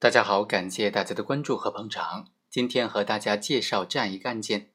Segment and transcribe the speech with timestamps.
[0.00, 2.28] 大家好，感谢大家的关注和捧场。
[2.48, 4.70] 今天和大家介绍这样一个案件：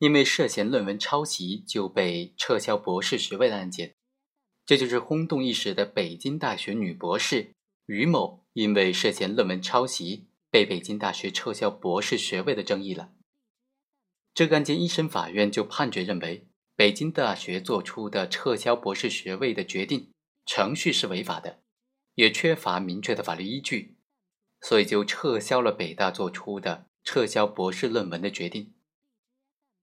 [0.00, 3.94] 因为涉嫌论文抄袭就被撤销博士学位的案件。
[4.66, 7.54] 这就是轰动一时的北京大学女博士
[7.86, 13.12] 于某，因为涉嫌论文抄袭被北京大学撤销博士学位的争议了。
[14.34, 20.10] 这个案件一审法院就判决认为，北京大学做出的撤销博士学位的决定
[20.44, 21.60] 程序是违法的，
[22.16, 23.95] 也缺乏明确的法律依据。
[24.60, 28.72] 所以就撤销了北大做出的撤销博士论文的决定。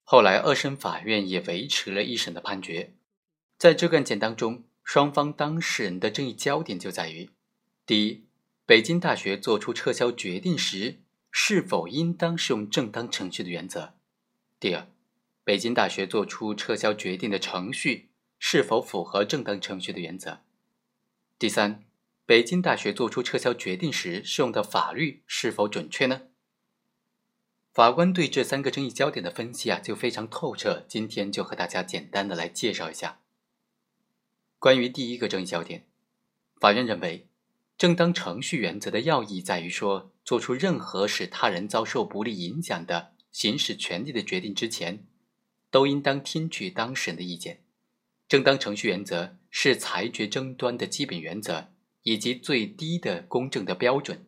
[0.04, 2.94] 后来二审法院也维持了一审的判决。
[3.58, 7.30] 在这个案件当中，双方当事人的争议焦点就在于：
[7.86, 8.26] 第一，
[8.66, 11.00] 北京大学作出撤销决定时
[11.32, 13.94] 是否应当适用正当程序的原则；
[14.60, 14.88] 第二，
[15.46, 20.40] 北京大学作出撤销决定的程序是否符合正当程序的原则；
[21.40, 21.86] 第三。
[22.26, 26.22] 北京大学作出撤销决定时适用的法律是否准确呢？
[27.74, 30.86] 法官对这三个争议焦点的分析啊，就非常透彻。
[30.88, 33.20] 今天就和大家简单的来介绍一下。
[34.58, 35.86] 关于第一个争议焦点，
[36.62, 37.28] 法院认为，
[37.78, 45.06] 正当程序原则的要义在于说，做出任何使他人遭受不利影响的行使权利的决定之前，
[45.70, 47.64] 都应当听取当事人的意见。
[48.30, 51.73] 正当程序原则是裁决争端的基本原则。
[52.04, 54.26] 以及最低的公正的标准，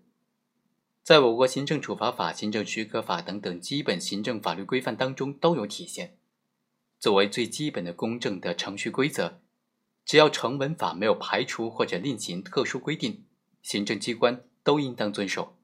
[1.03, 6.17] 在我国行政处罚法、行政许可法等等基本行政法律规范当中都有体现。
[6.99, 9.39] 作为最基本的公正的程序规则，
[10.05, 13.25] 只要成文法没有排除或者另行特殊规定，
[13.61, 15.57] 行政机关都应当遵守。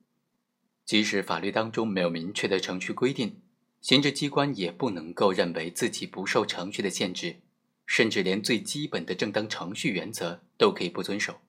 [0.86, 3.42] 即使法律当中没有明确的程序规定，
[3.80, 7.38] 行政机关也不能够认为自己不受程序的限制，
[7.86, 11.40] 甚至连最基本的正当程序原则都可以不遵守。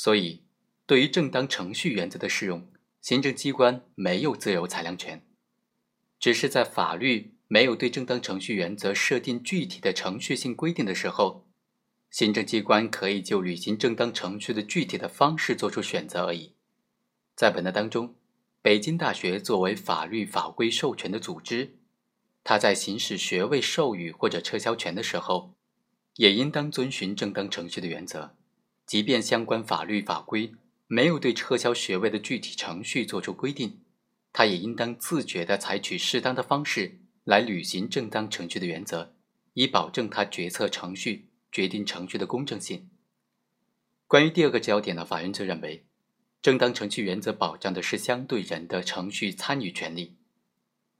[0.00, 0.44] 所以，
[0.86, 5.26] 对于正当程序原则的适用，行政机关没有自由裁量权，
[6.20, 11.48] 只是在法律没有对正当程序原则设定具体的程序性规定的时候，
[12.12, 16.54] 行政机关可以就履行正当程序的具体的方式做出选择而已。
[17.34, 18.14] 在本案当中，
[18.62, 21.76] 北京大学作为法律法规授权的组织，
[22.44, 25.56] 它在行使学位授予或者撤销权的时候，
[26.14, 28.37] 也应当遵循正当程序的原则。
[28.88, 30.50] 即便相关法律法规
[30.86, 33.82] 没有对撤销学位的具体程序作出规定，
[34.32, 39.14] 他也应当自觉地采取适当的方式来履行正当程序的原则，
[39.52, 42.88] 以保证他决策程序、决定程序的公正性。
[44.06, 45.84] 关于第二个焦点呢，法院则认为，
[46.40, 50.16] 正当程序原则保障的是相对人的程序参与权利，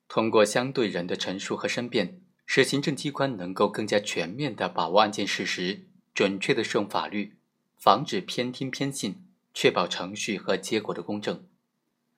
[0.07, 7.37] 通过相对人的陈述和申辩，使行政机关能够更加全面地把握案件事实，准确地适用法律。
[7.79, 9.25] 防止偏听偏信，
[9.55, 11.47] 确保程序和结果的公正。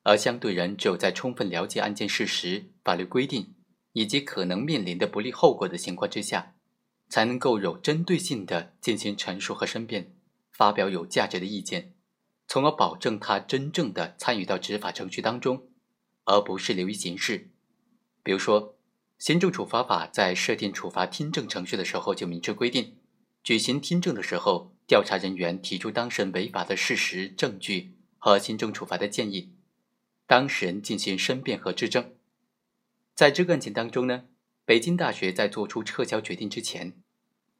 [0.02, 3.52] 而相对人只有在充分了解案件事实、法律规定
[3.92, 6.54] 以及可能面临的不利后果的情况之下，
[7.10, 10.14] 才能够有针对性的进行陈述和申辩，
[10.50, 11.92] 发表有价值的意见，
[12.48, 15.68] 从而保证他真正的参与到执法程序当中，
[16.24, 17.50] 而不是流于形式。
[18.22, 18.76] 比如说，
[19.18, 22.96] 行政处罚法在设定处罚听证程序的时候就明确规定，
[23.44, 24.72] 举行听证的时候。
[24.90, 29.52] 调查人员提出当事人违法的事实、证据和行政处罚的建议，
[30.26, 32.12] 当事人进行申辩和质证。
[33.14, 34.24] 在这个案件当中呢，
[34.64, 36.94] 北京大学在做出撤销决定之前，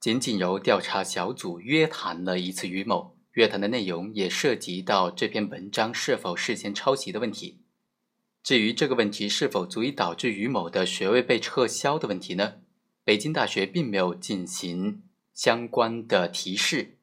[0.00, 7.60] 仅仅由调查小组约谈了一次于某，约谈的内容也涉及到这篇文章是否事先抄袭的问题。
[8.42, 12.54] 至于这个问题是否足以导致于某的学位被撤销的问题呢，
[13.04, 16.96] 北京大学并没有进行相关的提示。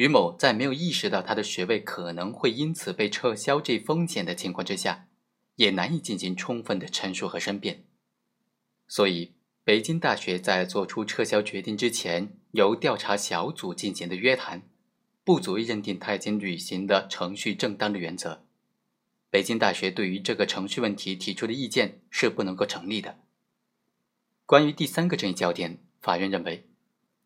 [0.00, 5.08] 于某在没有意识到他的学位可能会因此被撤销这风险的情况之下，
[5.56, 7.84] 也难以进行充分的陈述和申辩。
[8.88, 14.62] 所以，北京大学在做出撤销决定之前，由调查小组进行的约谈，
[15.22, 18.46] 不足以认定他已经履行的程序正当的原则。
[19.28, 23.18] 北京大学对于这个程序问题提出的意见是不能够成立的。
[24.46, 26.69] 关于第三个争议焦点，法院认为。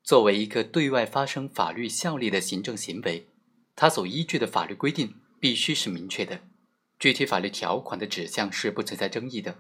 [0.05, 3.27] 作为一个对外发生法律效力的行政行为，
[3.75, 6.43] 它所依据的法律规定必须是明确的，
[6.99, 9.57] 具体法律条款的指向是不存在争议的。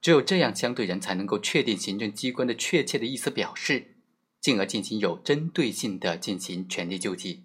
[0.00, 3.96] 只有这样，相对人才能够确定行政机关的确切的意思表示，
[4.40, 7.42] 进而进行有针对性的进行权利救济。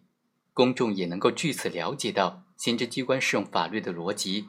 [0.53, 4.45] 公众也能够据此了解到行政机关适用法律的逻辑，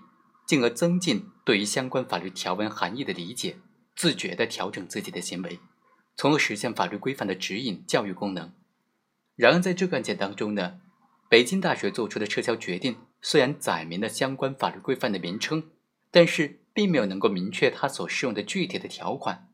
[0.47, 3.57] 进而增进对于相关法律条文含义的理解，
[3.97, 5.59] 自觉地调整自己的行为。
[6.17, 8.53] 从而实现法律规范的指引教育功能。
[9.37, 10.81] 然而，在这个案件当中呢，
[11.29, 15.71] 北京大学做出的撤销决定虽然载明了相关法律规范的名称，
[16.11, 19.49] 但是并没有能够明确它所适用的具体的条款。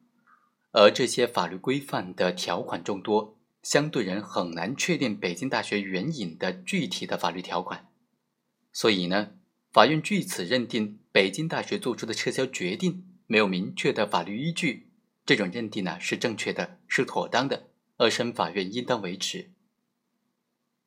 [0.73, 7.89] 而这些法律规范的条款众多，相对人很难确定北京大学援引的具体的法律条款。
[8.73, 9.31] 所以呢，
[9.73, 14.86] 法院据此认定北京大学做出的撤销决定没有明确的法律依据，
[15.27, 19.51] 这种认定呢是正确的，是妥当的，二审法院应当维持。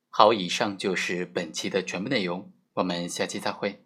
[0.08, 3.84] 好，以上就是本期的全部内容，我们下期再会。